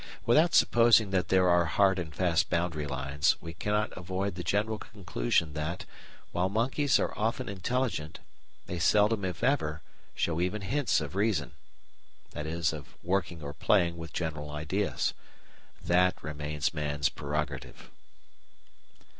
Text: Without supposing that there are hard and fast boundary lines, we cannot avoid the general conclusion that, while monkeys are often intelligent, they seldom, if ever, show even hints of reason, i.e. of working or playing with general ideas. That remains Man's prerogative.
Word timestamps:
Without 0.25 0.55
supposing 0.55 1.11
that 1.11 1.27
there 1.27 1.47
are 1.47 1.65
hard 1.65 1.99
and 1.99 2.11
fast 2.15 2.49
boundary 2.49 2.87
lines, 2.87 3.35
we 3.39 3.53
cannot 3.53 3.95
avoid 3.95 4.33
the 4.33 4.43
general 4.43 4.79
conclusion 4.79 5.53
that, 5.53 5.85
while 6.31 6.49
monkeys 6.49 6.97
are 6.97 7.15
often 7.15 7.47
intelligent, 7.47 8.17
they 8.65 8.79
seldom, 8.79 9.23
if 9.23 9.43
ever, 9.43 9.83
show 10.15 10.41
even 10.41 10.63
hints 10.63 11.01
of 11.01 11.13
reason, 11.13 11.51
i.e. 12.35 12.63
of 12.73 12.95
working 13.03 13.43
or 13.43 13.53
playing 13.53 13.95
with 13.95 14.11
general 14.11 14.49
ideas. 14.49 15.13
That 15.85 16.17
remains 16.23 16.73
Man's 16.73 17.07
prerogative. 17.09 17.91